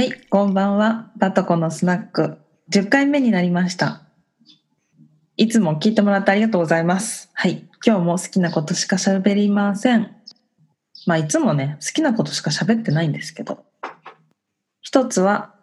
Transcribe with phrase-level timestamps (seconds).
[0.00, 1.10] はい、こんばんは。
[1.18, 2.38] バトコのスナック
[2.70, 4.00] 10回目になりました。
[5.36, 7.28] いつも聞いてもらってありがとうございます。
[7.34, 10.16] はい、今日も好きなことしか喋りません。
[11.04, 13.62] まあいつもね、好きなことしか喋ってないんですけど。
[14.80, 15.54] 一つは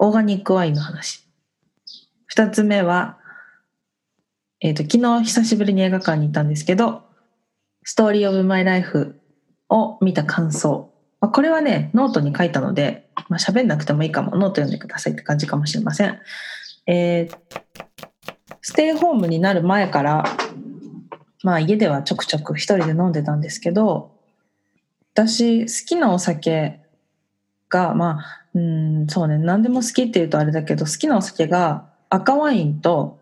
[0.00, 1.24] オーガニックワインの話。
[2.26, 3.16] 二つ目は、
[4.60, 7.04] えっ、と、昨日久しぶりに映画館に行ったんですけど、
[7.84, 9.20] ストーリーオブマイライフ
[9.68, 10.95] を見た感想。
[11.20, 16.18] まあ、これはね、ノートに書いたので、まあ、喋んなくてもいいかも、ノート読んでくださいって感じかもしれません。
[16.86, 17.36] えー
[18.68, 20.24] ステイホームになる前から、
[21.44, 24.10] まあ家ではちょくちょく一人で飲んでたんですけど、
[25.14, 26.80] 私好きなお酒
[27.68, 33.20] が、まあ、うん、そうね、何でも好きっていうとあれだけど、好きなお酒が赤ワインと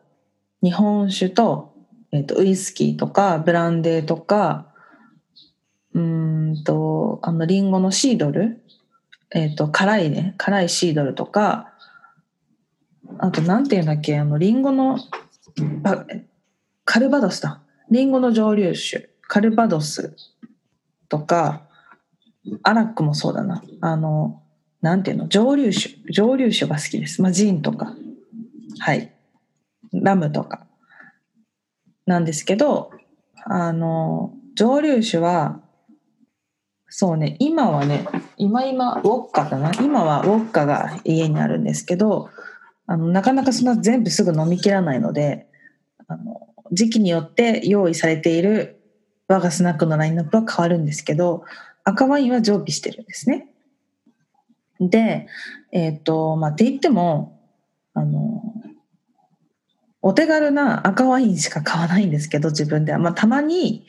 [0.63, 1.75] 日本酒と、
[2.11, 4.73] えっとウイスキーとかブランデーとか、
[5.95, 8.61] うんと、あの、リンゴのシードル、
[9.31, 11.73] えっ、と、辛いね、辛いシードルとか、
[13.19, 14.99] あと、なんていうんだっけ、あの、リンゴの、
[16.85, 17.61] カルバドスだ。
[17.91, 20.17] リンゴの蒸留酒、カルバドス
[21.09, 21.63] とか、
[22.63, 23.63] アラックもそうだな。
[23.81, 24.43] あの、
[24.81, 27.23] なんていうの、蒸留酒、蒸留酒が好きです。
[27.23, 27.95] まあ、ジンとか、
[28.81, 29.13] はい。
[29.93, 30.67] ラムとか。
[32.07, 32.91] なんですけど、
[33.45, 35.61] あの、蒸留酒は、
[36.89, 39.73] そうね、今はね、今今、ウォッカだな？
[39.81, 42.31] 今はウォッカが家にあるんですけど、
[42.87, 45.49] あのなかなかそんな全部すぐ飲み切らないので、
[46.07, 48.81] あの時期によって用意されている
[49.27, 51.45] 我がスナックのラインナップは変わるんですけど、
[51.83, 53.49] 赤ワインは常備してるんですね。
[54.81, 55.27] で、
[55.73, 57.41] えっ、と、まあ、って言っても、
[57.95, 58.43] あの、
[60.03, 62.99] お手軽な赤ワインしか買わないんですけど、自分では。
[62.99, 63.87] まあ、たまに、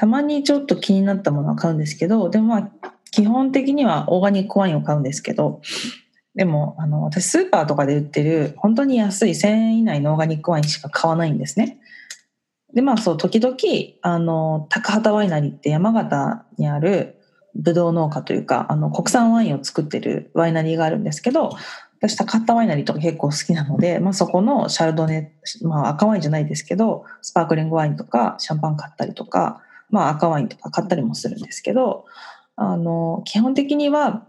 [0.00, 2.70] たまにちょっと気になったものは買うんですけど、でもまあ、
[3.10, 5.60] 基本的にはオーガニックワインを買うんですけど、
[6.34, 11.80] でも、あの、私スーパーとかで売ってる本当に安い1000円以内のオーガニックワインしか買わないんですね。
[12.72, 13.54] で、まあそう、時々、
[14.00, 17.18] あの、高畑ワイナリーって山形にある
[17.54, 21.50] ブドウ農家というか、あの、国産ワインを作ってるワイナリーがあるんですけど、
[22.00, 29.60] 私高畑ワイナリーとか結構好きなので、まあそこのシャルドネ、まあ赤ワインじゃないですけど、スパークリングワインとかシャンパン買ったりとか、
[29.90, 32.06] まあ赤ワインとか買ったりもするんですけど、
[32.56, 34.26] あの、基本的には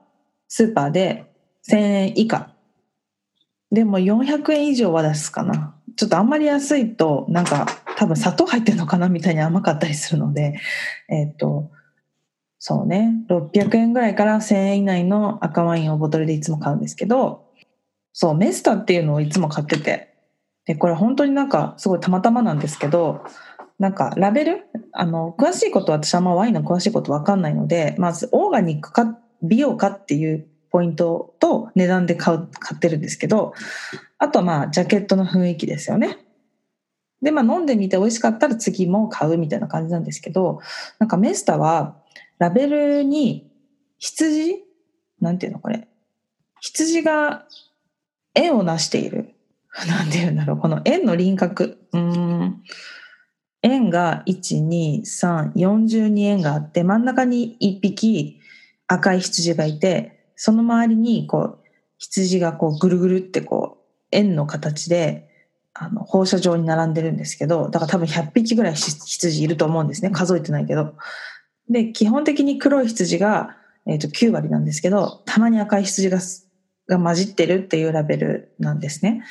[0.48, 1.26] スーパーで
[1.70, 2.54] 1000円以下。
[3.72, 5.76] でも400円以上は出すかな。
[5.96, 7.68] ちょっとあんまり安いと、なんか
[7.98, 10.60] 多分砂糖入ってるのかなみたいに甘かったりするので、
[11.10, 11.70] えっ、と、
[12.60, 17.46] そうね、600円ぐらいから1000円以内の赤ワインをボトルでいつも買うんですけど、
[18.14, 20.14] そう、メスタっていうのをいつも買ってて、
[20.66, 23.24] で、これ本当になんかすごいたまたまなんですけど、
[23.82, 24.68] なんかラベル？
[24.92, 33.54] あの、詳しいこと私はあんまワインの詳しいことわかんないので、まずオーガニックか美容かっていうポイントと値段で買う、買ってるんですけど、
[34.20, 36.20] あとはまあ、ジャケットの雰囲気ですよね。
[37.24, 40.60] で、まあ、飲んでみて美味しかったら次も買うみたいな感じなんですけど、
[41.00, 41.98] なんかメスタは、
[42.38, 43.52] ラベルに
[43.98, 44.64] 羊？
[45.20, 45.88] なんていうのこれ？
[46.60, 47.48] 羊が
[48.36, 49.34] 円をなしている。
[49.88, 50.58] なんていうんだろう。
[50.58, 51.80] この円の輪郭。
[51.94, 52.62] うん。
[53.64, 58.40] 円が1、2、3、42円があって、真ん中に1匹
[58.88, 61.60] 赤い羊がいて、その周りにこう
[62.00, 65.30] 羊がこうぐるぐるってこう円の形で
[65.74, 70.10] あの放射状に並んでるんですけどだから多分100匹ぐらい羊いると思うんですね。
[70.10, 70.96] 数えてないけど。
[71.70, 73.56] で基本的に黒い羊が、
[73.86, 76.20] えー、と9割なんですけどたまに赤い羊が
[76.88, 79.24] が混じってるっていうラベルなんですね。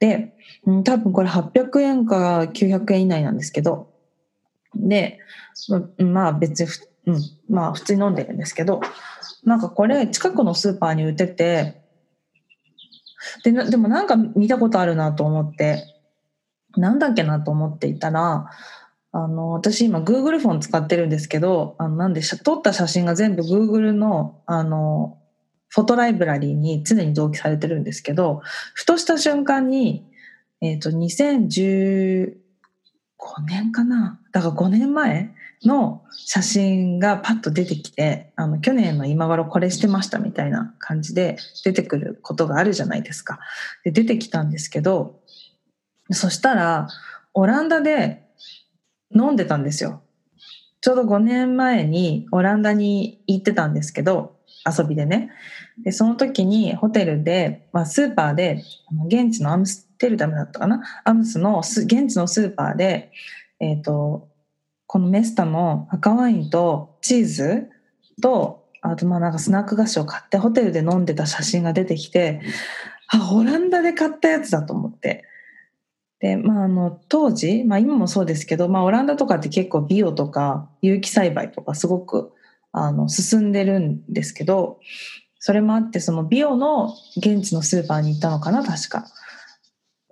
[0.00, 0.35] で、
[0.66, 3.90] うん、多分これ800円か900円以内なんですけど。
[4.74, 5.18] で
[5.98, 6.68] まあ別に、
[7.06, 8.80] うん、まあ普通に飲んでるんですけど。
[9.44, 11.82] なんかこれ近くのスーパーに売ってて。
[13.44, 15.84] ででもなんか見たことあるなと思って。
[16.76, 18.50] なんだっけなと思っていたら
[19.12, 25.18] あの私今 Google フォン使ってるんですけどあのなんで撮った写真が全部 Google のあの
[25.68, 28.40] フォトライブラリーに常に同期されてるんですけど
[28.74, 30.06] ふとした瞬間に、
[30.60, 32.36] えー、と2015
[33.46, 43.38] 年かなだから5年前の写真がパッと出てきてあの去年の今頃これしてましたみたいな感じで出てくることがあるじゃないですか。
[43.84, 45.20] で出てきたんですけど
[46.10, 46.88] そしたら
[47.34, 48.26] オランダで
[49.14, 50.02] 飲んでたんですよ。
[50.80, 54.36] ちょうど5年前にオランダに行ってたんですけど
[54.66, 55.30] 遊びでね。
[55.82, 58.62] でその時にホテルで、まあ、スーパーで
[59.08, 60.82] 現地のアムステルダムだったかな？
[61.04, 63.12] アムスの現地のスーパーで
[63.60, 64.28] えっ、ー、と
[64.86, 67.68] このメスタの赤ワインとチーズ
[68.22, 72.40] と、あとまあなんかスナック菓子を買ってホテルで飲んでた写真が出てきて、
[73.08, 75.24] あ、オランダで買ったやつだと思って。
[76.20, 82.32] で、まああの当時、まあ今もそうですけど、まあオランダとかって結構ビオとか有機栽培とかすごく
[82.70, 84.78] あの進んでるんですけど、
[85.40, 89.06] それもあってそのビオの現地のスーパーに行ったのかな、確か。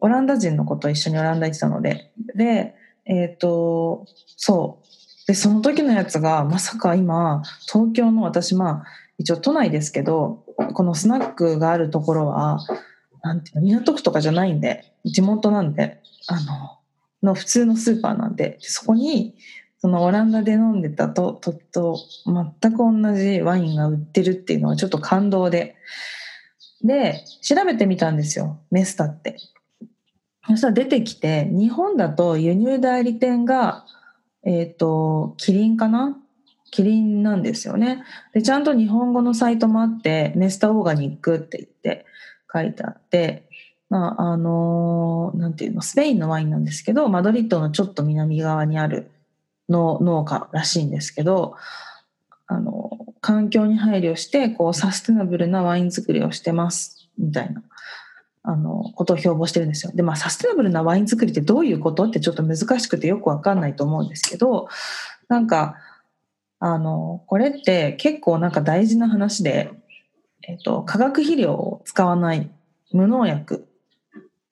[0.04, 2.12] オランダ人の子と一緒にオランダ行ってたので。
[2.34, 2.74] で、
[3.06, 4.04] えっ、ー、と、
[4.36, 5.26] そう。
[5.26, 7.42] で、その時のやつが、まさか今、
[7.72, 8.84] 東京の私、まあ、
[9.16, 12.58] 一応都内ですけど、このスナックがあるところは、
[13.22, 16.38] なんていうの、港区とかじゃないんで、地元なんで、あ
[17.22, 19.34] の、の普通のスーパーなんで、そこに、
[19.78, 21.96] そのオランダで飲んでたと、と、と、
[22.26, 25.76] 全く同じワインが売ってるっていうのはちょっと感動で。
[26.82, 29.38] で、調べてみたんですよ、メスタって。
[30.48, 33.86] そしたら出てきて、日本だと輸入代理店が、
[34.44, 36.18] えっ、ー、と、キリンかな？
[36.70, 38.02] キリンなんですよね。
[38.32, 42.04] で、ちゃんと日本語のサイトもあって、メスタオーガニックって言って
[42.52, 43.48] 書いてあって、
[43.90, 49.10] まあ、あのなんていうの、スペインのワインなんですけど、マドリッドのちょっと南側にある
[49.68, 51.54] の農家らしいんですけど、
[52.46, 52.90] あの、
[53.20, 57.62] 環境に配慮して、こう、サステナブルなワイン作りをしてます、みたいな。
[58.46, 59.92] あの、ことを標榜してるんですよ。
[59.94, 64.68] で、まあ、サステナブルなワイン作りってどういうことってちょっと難しくてよくわかんないと思うんですけど、
[65.28, 65.76] なんか、
[66.60, 69.70] あの、これって結構なんか大事な話で、
[70.42, 72.50] えっと、化学肥料を使わない
[72.92, 73.66] 無農薬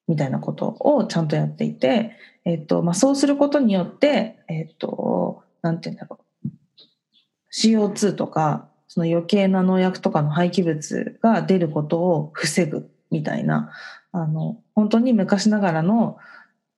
[0.08, 2.16] みたいなことをちゃんとやっていて、
[2.46, 6.48] えっと、まあ、そうすることによって、えっと、なんて言うんだろう。
[7.52, 13.70] CO2 とか、その余計な農薬とかの廃棄物が出ることを防ぐみたいな、
[14.10, 16.16] あの、本当に昔ながらの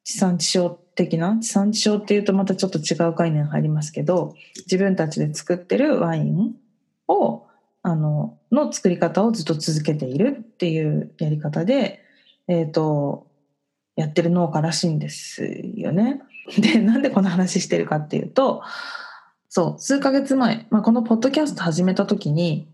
[0.04, 4.34] 地産地消的な、地産地消っていうとまたちょっと違う概念入りますけど、
[4.66, 6.54] 自分たちで作ってるワイン
[7.08, 7.46] を、
[7.82, 12.02] あの、の作り方をずっと続けているっていうやり方で、
[12.48, 13.26] えっ、ー、と、
[13.96, 15.44] やってる農家らしいんです
[15.76, 16.22] よね。
[16.58, 18.62] で、なんでこの話してるかっていうと、
[19.48, 22.69] そう、数ヶ月前、まあ、このポッドキャスト始めた時に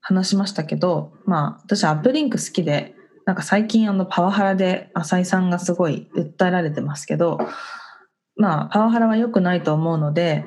[0.00, 2.95] 話しましたけど、まあ、私アップリンク好きで、
[3.26, 7.38] なんか最近あのパワハラで浅井さんがすごい訴えられてますけど、
[8.36, 10.44] まあパワハラは良くないと思うので、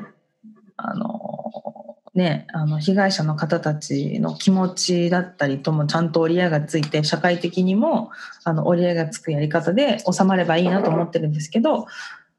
[0.78, 8.12] あの、ね、あの被害者の方たちの気持ちだったりともちゃんと折り合いがついて社会的にも
[8.46, 11.86] あの折り合いがつくやり方で収まればいいなと思ってるんですけど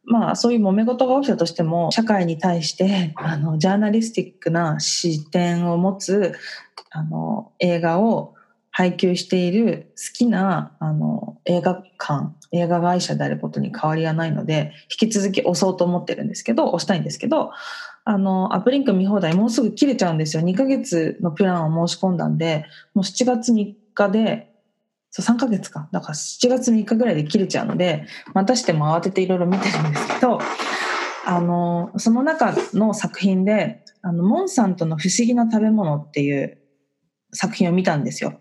[0.05, 6.35] まあそういう揉め事が起きたとしても社会に対してあのジャーナリスティックな視点を持つ
[6.91, 8.35] あの映画を
[8.81, 17.51] 配給している好きなあの映画館映画会社であることに変わりはないので引き続き押そうと思ってるんですけど押したいんですけど
[18.07, 24.51] あのアップリンク見放題もうすぐ切れちゃうんですよ2ヶ月のプランを申し込んだんでもう7月3日で
[25.11, 30.39] そう3ヶ月かだから7月3日ぐらいで切れちゃうのでまたしても慌てていろいろ見てるんですけど
[31.27, 36.57] あのその中の作品であのモンサントの不思議な食べ物っていう
[37.35, 38.41] 作品を見たんですよ。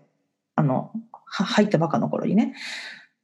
[0.60, 0.92] あの、
[1.24, 2.54] 入ったばかの頃にね。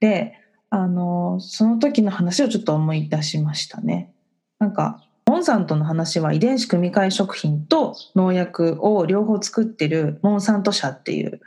[0.01, 0.35] で、
[0.71, 4.13] あの、その時の話をちょっと思い出しましたね。
[4.59, 11.41] なんか、モンサントの話は遺伝子組み換え食品と農薬を両方作ってるモンサント社っていう、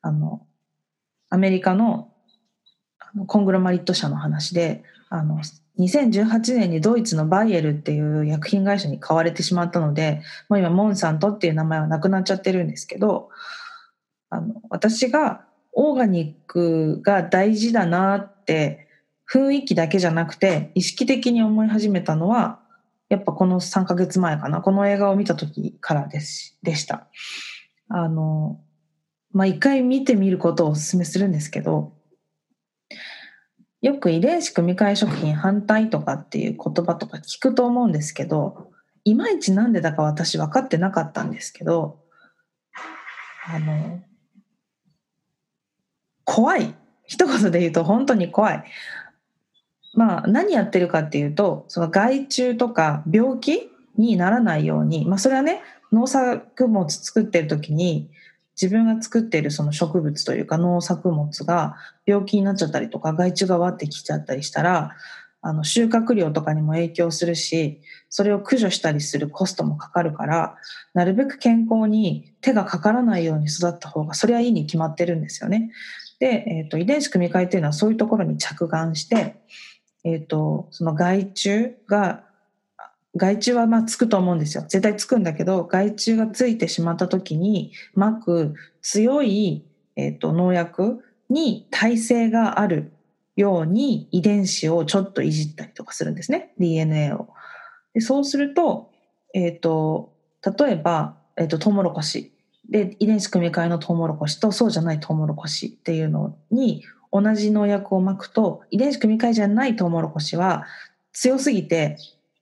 [0.00, 0.46] あの、
[1.28, 2.10] アメリカの
[3.26, 5.40] コングロマリット社の話で、あの、
[5.78, 13.30] 2018年にドイツのバイエルっていう薬品会社に買われてしまったので、もう今モンサントっていう名前はなくなっちゃってるんですけど、
[14.34, 18.88] あの私がオーガニックが大事だなって
[19.30, 22.60] 雰囲気だけじゃなくて意識的に思い始めたのは
[23.08, 27.06] やっぱこの3ヶ月前かなこの映画を見た時からですでした。
[27.88, 28.60] あの
[29.30, 31.92] まあ一回見てみることをお勧めするんですけど
[33.82, 38.70] よく遺伝子組み換え食品反対とかっていう言葉とか聞くと思うんですけど
[39.04, 42.00] いまいちなんでだか私分かってなかったんですけど
[43.46, 44.02] あの
[46.24, 46.74] 怖い。
[47.06, 48.64] 一言で言うと本当に怖い。
[49.94, 55.62] まあ何やってるかっていうと、その害虫とか病気にならないように、まあそれはね、
[55.92, 58.10] 農作物作ってる時に
[58.60, 61.76] 自分が作っているその植物というか農作物が
[62.06, 64.96] 病気になっちゃったりとか害虫がわってきちゃったりしたら
[65.40, 70.56] あの収穫量とかにも影響するしそれを駆除したりするコストもかかるから
[70.94, 75.70] なるべく健康に手がかからないように育った方がそれはいいに決まってるんですよね。
[76.24, 79.36] で、えーと、遺伝子組み換えっていうのはそういうところに着眼して、
[80.04, 82.24] えーと、その害虫が
[83.14, 84.62] 害虫はまあつくと思うんですよ。
[84.62, 89.66] 絶対つくんだけど、害虫がついてしまった時に、まく強い、
[89.96, 92.90] えっ、と、農薬に耐性がある
[93.36, 96.54] ように遺伝子をちょっといじったりとかするんですね。
[96.58, 97.28] DNA を。
[97.92, 98.90] でそうすると、
[99.34, 100.14] えっ、と、
[100.58, 102.33] 例えば、えっ、と、トウモロコシ。
[102.68, 110.64] で、遺伝子組み換えのトウモロコシとそうじゃないトウモロコシっていうのに同じ農薬をまくと、遺伝子組み換えじゃないトウモロコシは
[111.12, 111.96] 強すぎて、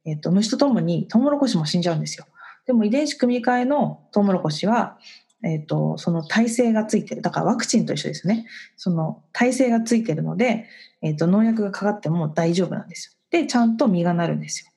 [0.05, 2.27] えっ、と、虫とともにトウモロコシも死んじゃうんですよ。
[2.67, 4.99] でも遺伝子組み換えのトウモロコシは、
[5.45, 7.23] えっ、と、その耐性がついてる。
[7.23, 8.47] だからワクチンと一緒ですね。
[8.77, 10.67] その耐性がついてるので、
[11.03, 13.13] えっ、と、農薬がかかっても大丈夫なんですよ。
[13.31, 14.71] で、ちゃんと実がなるんですよ。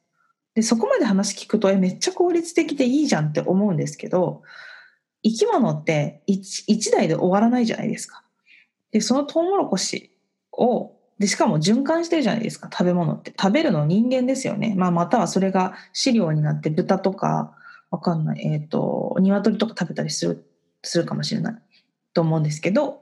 [0.55, 4.41] で、そこまで話聞くと、え、めっちゃ効率的でいいじゃんって思うんですけど、
[5.25, 8.23] 生き物って一台で終わらないじゃないですか。
[8.91, 10.11] で、そのトウモロコシ
[10.51, 13.33] を、で、しかも循環してるじゃないですか、食べ物って。
[13.37, 14.75] 食べるの人間ですよね。
[14.77, 17.55] まあ、またはそれが飼料になって豚とか、
[17.89, 20.45] わかんない、えっ、と、鶏とか食べたりする、
[20.83, 21.55] するかもしれない
[22.13, 23.01] と思うんですけど、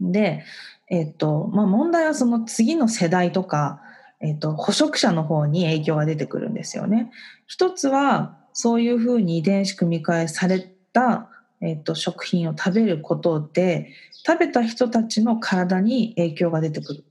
[0.00, 0.42] で、
[0.88, 3.80] えっ、と、まあ問題はその次の世代とか、
[4.20, 7.12] えっ、と、捕食者の方に影響が出てくるんですよね。
[7.46, 11.28] 一つは、そういうふうに遺伝子組み換えされた、
[11.60, 13.92] えっ、と、食品を食べることで、
[14.26, 17.04] 食べた人たちの体に影響が出てくる。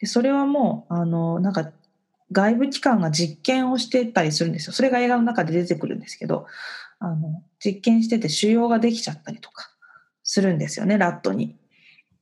[0.00, 1.70] でそれはもう、あの、なんか、
[2.32, 4.72] 外部機関が実験をしてたりするんですよ。
[4.72, 6.46] それが映画の中で出てくるんですけど、
[7.00, 9.68] あの、実験してて腫瘍ができちゃったりとか
[10.22, 11.56] するんですよね、ラットに。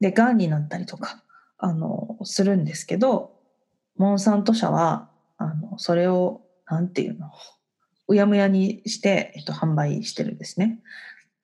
[0.00, 1.22] で、癌になったりとか、
[1.58, 3.32] あの、するんですけど、
[3.96, 7.30] モンサント社は、あの、それを、なんていうの、
[8.08, 10.80] うやむやにして、えっと、販売してるんですね。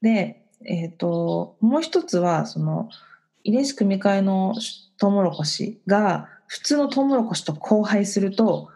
[0.03, 2.89] で、えっと、もう一つは、その、
[3.43, 4.55] 遺伝子組み換えの
[4.99, 8.71] トウモロコシが、普通のトウモロコシと交配すると、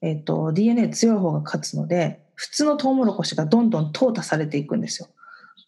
[0.00, 5.08] えっと、DNA 強い方が勝つので、普通のトウモロコシがどんどん淘汰されていくんですよ。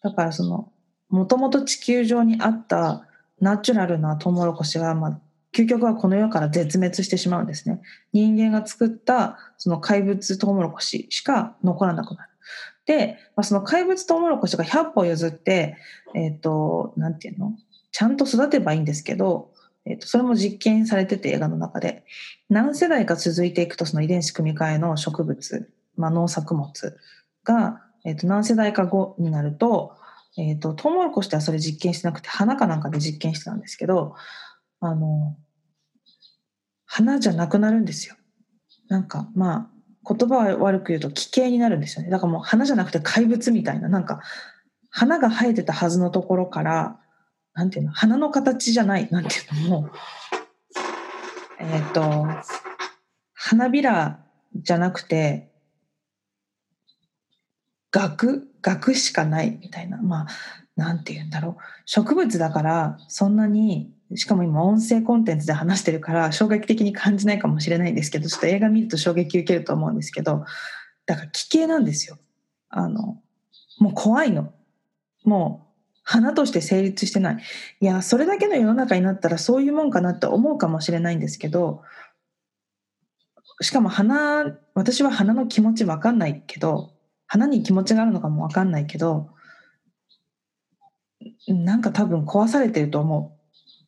[0.03, 0.71] だからその、
[1.09, 3.07] もともと地球上にあった
[3.39, 5.21] ナチュラルなトウモロコシが、まあ、
[5.57, 7.81] 究極はこの世から絶滅してしまうんですね。
[8.13, 12.29] 人間が作ったその怪物トウモロコシしか残らなくなる。
[12.85, 15.77] で、まあ、その怪物トウモロコシが100歩譲って、
[16.13, 17.53] えっ、ー、と、なんていうの？
[17.91, 19.51] ちゃんと育てばいいんですけど、
[19.85, 22.05] えっ、ー、と、それも実験されてて映画の中で、
[22.49, 26.97] 何世代か続いていくとその遺伝子組み換えの植物、まあ、農作物
[27.43, 29.95] が、えっ、ー、と、何世代か後になると、
[30.37, 34.15] えっ、と、トウモロコシではそれ実験してなくて、花かなんかで実験してたんですけど、
[34.79, 35.35] あの、
[36.87, 38.15] 花じゃなくなるんですよ。
[38.87, 39.69] なんか、ま
[40.05, 42.09] あ、言葉は悪く言うと奇形になるんですよね。
[42.09, 44.21] だからもう花じゃなくて怪物みたいな、なんか、
[44.89, 46.99] 花が生えてたはずのところから、
[47.53, 49.89] なんていうの、花の形じゃない、なんていうのも、
[51.59, 52.25] えっ、ー、と、
[53.33, 54.19] 花びら
[54.55, 55.51] じゃなくて、
[57.91, 59.97] 額額しかないみたいな。
[60.01, 60.27] まあ、
[60.75, 61.61] なんて言うんだろう。
[61.85, 70.45] 植物だから、そんなにしかも今音声コンテンツで話してるから衝撃的に感じないかもしれないんですけどちょっと映画見ると衝撃受けると思うんですけど
[71.05, 72.17] だから奇形なんですよ。
[72.69, 73.21] あの
[73.79, 74.53] もう怖いの。
[75.23, 77.43] もう花として成立してない。
[77.81, 81.81] いやそれだけの世の中になったらそういうもんかなって思うかもしれないんですけど
[83.61, 86.93] しかも花私は花の気持ち分かんないけど
[87.25, 89.29] 花に気持ちがあるのかも分かんないけど
[91.47, 93.36] なんか多分壊されてると思う。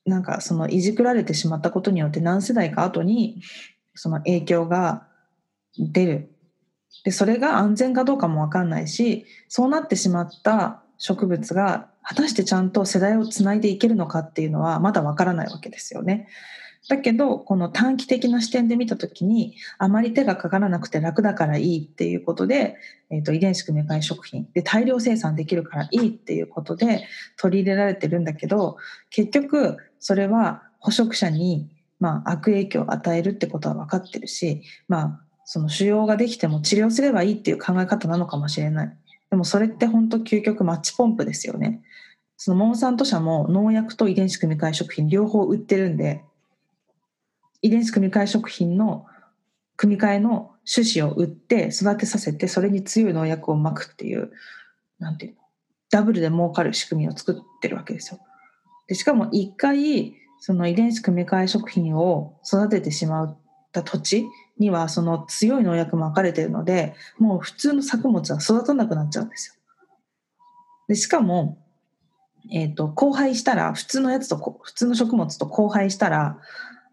[0.05, 3.41] なんかそのいじくられてしまったことによって何世代か後に
[3.93, 5.07] その影響が
[5.77, 6.31] 出る
[7.03, 16.27] でそれが安全かどうかも分かんないしそうなってしまった植物が果たしてちゃんと世代をつないでいけるのかっていうのはまだ分からないわけですよね。
[16.89, 22.77] だけどこの短期的な視点で見た時にあまり手がかからなくて楽だからいいっていうことで、
[23.11, 27.05] えーと、遺伝子組み換え食品で大量生産できるからいいっていうことで
[27.37, 28.77] 取り入れられてるんだけど
[29.11, 31.69] 結局それは捕食者に、
[31.99, 38.97] まあ、悪影響を与えるってことは分かってるし、まあ、その腫瘍ができても治療すればいいっていう考え方なのかもしれない。
[39.29, 41.83] でもそれって本当究極マッチポンプですよね。
[42.35, 46.23] そのモンサント社も農薬と遺伝子組み換え食品両方売ってるんで、
[47.61, 49.05] 遺伝子組み換え食品の
[49.75, 54.31] 組み換えの種子を売って育てさせてそれに強い農薬をまくっていう
[54.99, 55.37] なんていうの？
[55.91, 58.19] ダブルで儲かる仕組みを作ってるわけですよ。
[58.87, 63.37] でしかも一回その遺伝子組み換え食品を育ててしまっ
[63.71, 64.25] た土地
[64.57, 69.55] にはその強い農薬もまかれてるのでもう普通の作物は育たなくなっちゃうんですよ。
[70.87, 71.57] でしかも、
[72.51, 76.37] えーと、交配したら普通のやつと普通の食物と交配したら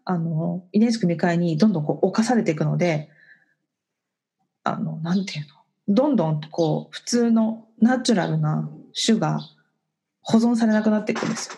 [0.09, 3.09] あの遺伝子組み換えにどんどんこう侵されていくので
[4.63, 5.53] あのなんていうの？
[5.89, 8.69] どんどんこう普通のナチュラルな
[9.05, 9.41] 種が
[10.21, 11.55] 保存されなくなっていくんですよ。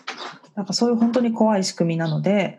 [0.56, 2.58] なんかそういう本当に怖い仕組みなので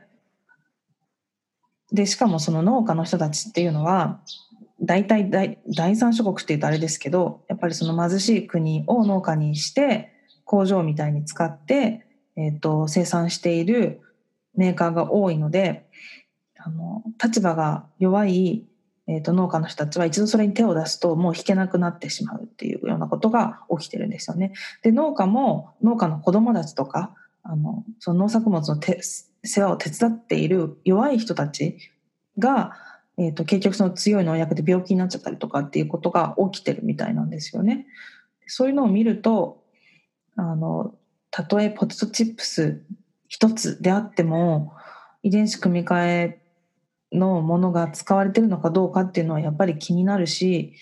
[1.91, 4.21] でしかもその農家の人たちっていうのは
[4.81, 10.13] 大体第第三諸国っていうとあれですけどやっぱりその貧しい国を農家にして
[10.45, 12.07] 工場みたいに使って、
[12.37, 14.01] えーと、生産している
[14.55, 15.87] メーカーが多いので
[16.57, 18.65] あの立場が弱い、
[19.07, 24.53] えーと、農家の人たちは一度それに手を出すともう引けなくなってしまうっていうようなことが起きてるんですよね。
[24.83, 28.79] で農家も農家の子供たちとかあのその農作物の
[29.43, 31.77] 世話を手伝っている弱い人たち
[32.37, 32.73] が
[33.17, 37.85] えーと、結局その強い農薬で病気になっちゃったりとかっていうことが起きてるみたいなんですよね。
[38.47, 39.63] そういうのを見ると
[40.35, 40.95] あの
[41.29, 42.81] たとえポテトチップス
[43.31, 44.73] 一つであっても
[45.23, 46.41] 遺伝子組み換え
[47.13, 50.73] のものが使われてるのかどうかっていうのはやっぱり気になるし、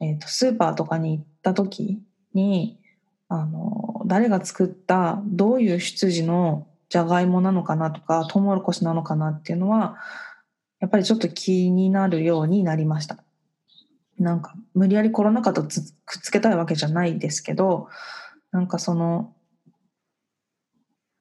[0.00, 2.02] えーと、スーパーとかに行った時
[2.34, 2.80] に
[3.28, 9.98] あの誰が作ったどういう出自のじゃがいもなのかなとかトウモロコシなのかなっていうのは
[10.80, 13.22] やっぱりちょっと気になるようになりました。
[14.18, 15.70] なんか無理やりコロナ禍とくっ
[16.22, 17.88] つけたいわけじゃないですけど
[18.50, 19.32] なんかその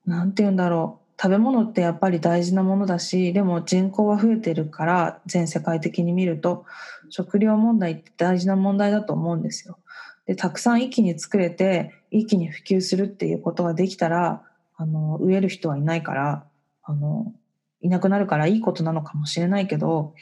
[0.08, 6.66] 何て言うんだろう食べ物ってやっぱり大事なものだしでも人口は増えてるから全世界的に見ると
[7.10, 9.78] 食料問題って大事な問題だと思うんですよ。
[10.26, 14.44] でたくさん一気に作れて一気に普及するっていうことができたら
[14.76, 16.46] あの植える人はいないから
[16.84, 17.34] あの
[17.82, 20.14] いなくなるからいいことなのかもしれないけど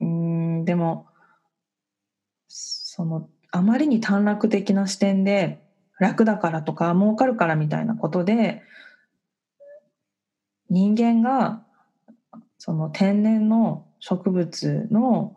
[0.00, 1.06] うんでも
[2.48, 5.65] そのあまりに短絡的な視点で
[5.98, 8.62] 楽だからとか儲かるからみたいなことで
[10.68, 11.62] 人間が
[12.58, 15.36] その天然の植物の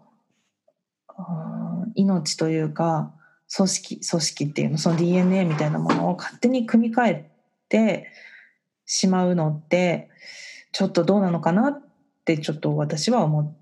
[1.95, 3.13] 命というか
[3.53, 7.31] 組織組織っていうのその DNA みたいなものを勝手に組み替え
[7.67, 8.07] て
[8.85, 10.09] しまうのって
[10.71, 11.81] ちょっとどうなのかなっ
[12.25, 13.55] てちょっと私は思っ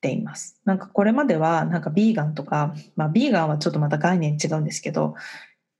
[0.00, 0.60] ています。
[0.64, 5.14] なんかこれまではなんかビーガンとか、まあビーガンはちょっとまた概念違うんですけど、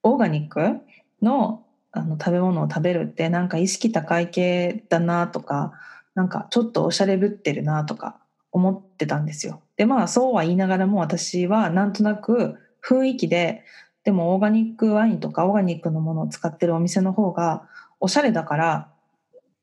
[0.02, 0.80] オーガニック
[1.22, 5.72] のあの食べ物を食べるってなんか意識高い系だなとか、
[6.14, 8.20] なんかちょっとおしゃれぶってるなとか
[8.52, 9.62] 思ってたんですよ。
[9.76, 13.64] でまあそうは言いながらも私はなんとなく雰囲気で
[14.04, 17.68] でもオーガニックワインとかオーガニックのものを使ってるお店の方が
[18.00, 18.88] おしゃれだから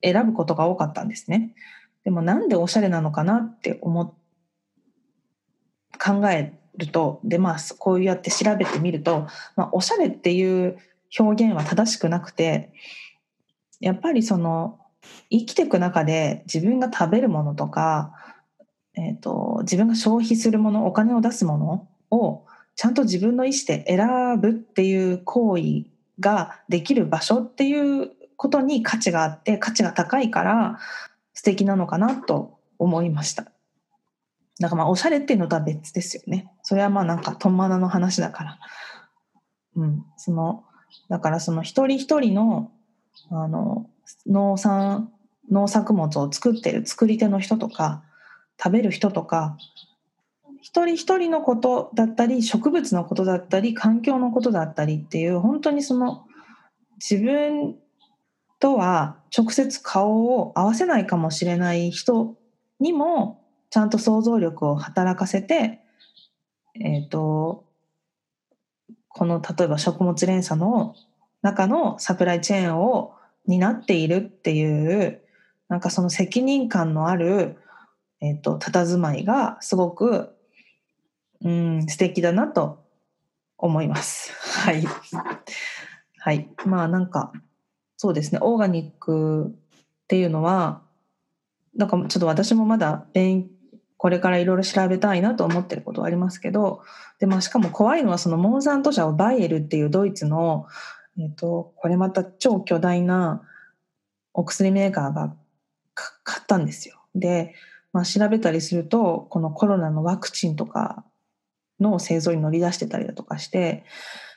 [0.03, 1.53] 選ぶことが多かったんですね。
[2.03, 4.15] でもなんでおしゃれなのかなって思
[5.97, 10.77] 考えるとでまあこうやって調べてみると、まあ、おしゃれっていう
[11.17, 12.73] 表現は正しくなくて
[13.79, 14.79] やっぱりその
[15.29, 18.13] 生きていく中で自分が食べるものとか、
[18.95, 25.85] えーと、自分が消費するものお金を出すものをちゃんと自分の意思で選ぶっていう行為
[26.19, 30.79] ができる場所っていうことに価値があって価値が高いから
[31.33, 33.51] 素敵なのかなと思いました。
[34.59, 36.51] だからまあおしゃれっていうのとは別ですよね。
[36.63, 38.59] それはまあなんかトンマナの話だから。
[39.75, 40.63] うん、その
[41.09, 42.71] だからその一人一人の
[43.29, 43.89] あの
[44.25, 45.11] 農産
[45.51, 48.03] 農作物を作ってる作り手の人とか
[48.61, 49.57] 食べる人とか
[50.61, 56.25] 一人一人のことだったり植物のことだったり環境のことだったりっていう本当にその
[56.97, 57.75] 自分
[58.59, 62.35] とは直接顔を合わせないかもしれない人
[62.79, 63.44] にも
[63.75, 65.81] ちゃんと想像力を働かせて、
[66.79, 67.65] えっ、ー、と、
[69.09, 70.95] この例えば食物連鎖の
[71.41, 73.15] 中のサプライチェーンを
[73.47, 75.19] 担っているっていう
[75.67, 77.57] なんかその責任感のある、
[78.21, 80.29] えっ、ー、と佇まいがすごく
[81.43, 82.81] うん素敵だなと
[83.57, 84.31] 思います。
[84.63, 84.85] はい。
[86.19, 86.49] はい。
[86.65, 87.33] まあなんか
[87.97, 89.51] そうですねオーガニックっ
[90.07, 90.81] ていうのは
[91.75, 93.49] なんかちょっと私もまだ勉
[94.05, 96.83] これからいろいろ調べたいなと思ってることはありますけど
[97.17, 100.67] で、まあ、しかも怖いのはそのモンサント社をバイエルっていうドイツの、
[101.17, 103.41] えーと、これまた超巨大な
[104.31, 105.33] お薬メーカーが
[106.23, 107.01] 買ったんですよ。
[107.15, 107.55] で、
[107.93, 111.03] まあ、調べたりするとこのコロナのワクチンとか
[111.79, 113.85] の製造に乗り出してたりだとかして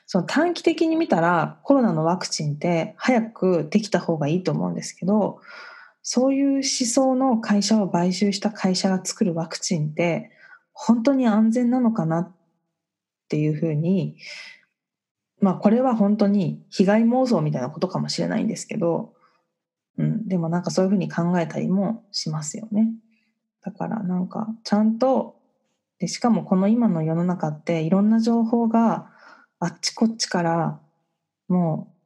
[0.07, 5.41] その短期的に見たらコロナのワクチンって早くできた方がいいと思うんですけど
[6.01, 10.31] そういう思想の会社を買収した会社が作るワクチンって
[10.73, 12.35] 本当に安全なのかなっ
[13.27, 14.17] ていうふうに
[15.41, 19.13] まあこれは本当に被害妄想みたいなことかもしれないんですけど、
[19.97, 22.89] うん、でもなんかそういうふうに考えたりもしますよね。
[23.61, 25.35] だからなんかちゃんと
[25.99, 29.09] でしかもこの今の世の中っていろんな情報が
[29.59, 30.79] あっちこっちから
[31.49, 31.98] もう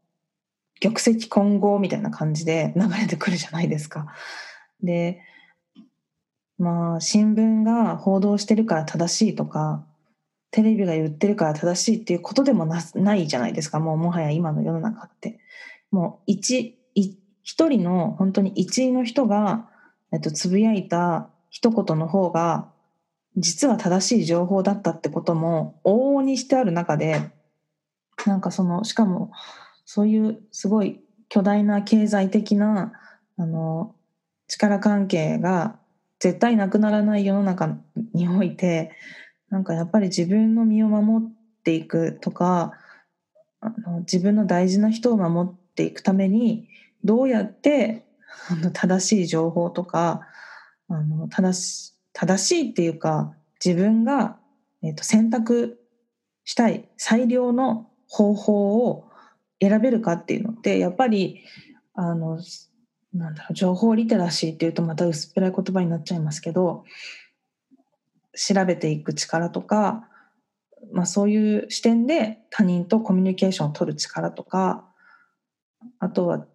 [0.84, 4.14] 玉石混合みたいな感じで流れてくるじゃないですか。
[4.82, 5.22] で
[6.58, 9.86] まあ新聞が報道してるから正しいとか
[10.52, 15.40] テレビが言ってるから正しいっていうことでもなないじゃないですかもうもはや今の世の中って。
[15.90, 16.80] もう一
[17.44, 19.70] 一人の本当に一位の人が、
[20.12, 22.72] えっと、つぶやいた一言の方が
[23.38, 27.32] 実は正しい情報だったってことも往々にしてある中で
[28.26, 29.32] なんかそのしかも
[29.86, 32.94] そういうすごい巨大な経済的な
[33.38, 33.96] あの
[34.48, 35.78] 力関係が
[36.20, 37.78] 絶対なくならない世の中
[38.14, 38.92] において
[39.50, 41.28] なんかやっぱり自分の身を守っ
[41.64, 42.74] ていくとか
[43.60, 46.70] あの自分の大事な人を守っていくために
[47.04, 48.06] どうやって
[48.50, 50.22] あの正しい情報とか
[50.90, 54.38] あの正し正しいっていうか自分が、
[54.84, 55.80] えー、と選択
[56.46, 59.10] したい最良の方法を
[59.70, 61.44] 選べるかっていうのってやっぱり
[61.94, 62.40] あの
[63.14, 66.84] なんだろう情報リテラシーっていうとまた薄っぺらい言葉になっちゃいますけど
[68.36, 70.08] 調べていく力とか、
[70.92, 74.86] まあ、そういう視点で他人とコミュニケーションを取る力とか
[76.00, 76.46] あとは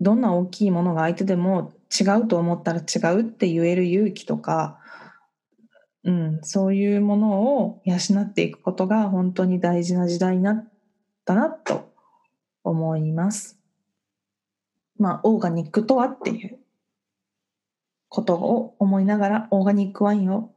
[0.00, 4.78] どんな大きいものが相手でも違うと思ったら違うって言える勇気とか、
[6.04, 10.68] うん、そういうものを養っていくことが本当に大事な時代になっ
[11.24, 11.95] たなと
[12.70, 13.58] 思います。
[14.98, 16.58] まあ、オーガニックとはっていう
[18.08, 20.52] ことを思いながらオーガニックワインを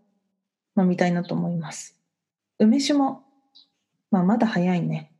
[0.78, 1.98] 飲みたいなと思います。
[2.58, 3.24] 梅酒も、
[4.12, 5.12] まあ、まだ早いね。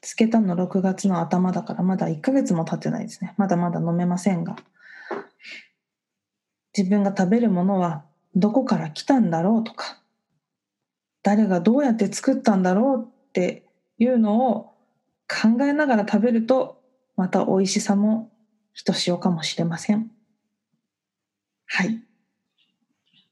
[0.00, 3.34] つけたの6月の頭だからまだ1ヶ月も経ってないですね。
[3.36, 4.56] まだまだ飲めませんが。
[6.76, 8.04] 自分が食べるものは
[8.36, 9.98] どこから来たんだろうとか、
[11.22, 13.66] 誰がどうやって作ったんだろうって
[13.98, 14.77] いうのを
[15.28, 16.82] 考えながら食べると、
[17.16, 18.32] また美味しさも
[18.72, 20.10] ひとしおかもしれません。
[21.66, 22.02] はい。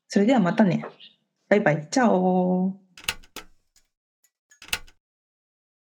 [0.08, 0.84] それではまたね。
[1.48, 1.88] バイバイ。
[1.90, 2.76] チャオ